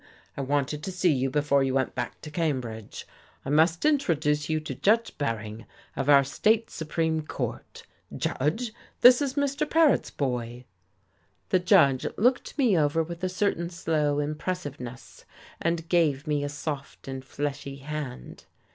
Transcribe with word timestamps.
I 0.35 0.41
wanted 0.41 0.81
to 0.85 0.91
see 0.91 1.11
you 1.11 1.29
before 1.29 1.61
you 1.63 1.75
went 1.75 1.93
back 1.93 2.21
to 2.21 2.31
Cambridge. 2.31 3.05
I 3.45 3.51
must 3.51 3.85
introduce 3.85 4.49
you 4.49 4.59
to 4.61 4.73
Judge 4.73 5.15
Bering, 5.19 5.67
of 5.95 6.09
our 6.09 6.23
State 6.23 6.71
Supreme 6.71 7.21
Court. 7.21 7.85
Judge, 8.17 8.73
this 9.01 9.21
is 9.21 9.35
Mr. 9.35 9.69
Paret's 9.69 10.09
boy." 10.09 10.65
The 11.49 11.59
judge 11.59 12.07
looked 12.17 12.57
me 12.57 12.75
over 12.75 13.03
with 13.03 13.23
a 13.23 13.29
certain 13.29 13.69
slow 13.69 14.17
impressiveness, 14.17 15.23
and 15.61 15.87
gave 15.87 16.25
me 16.25 16.43
a 16.43 16.49
soft 16.49 17.07
and 17.07 17.23
fleshy 17.23 17.75
hand. 17.75 18.45